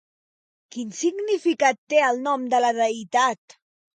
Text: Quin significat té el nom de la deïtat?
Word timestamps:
Quin 0.75 0.93
significat 0.99 1.77
té 1.95 2.01
el 2.05 2.21
nom 2.29 2.47
de 2.53 2.65
la 2.65 2.73
deïtat? 2.81 3.57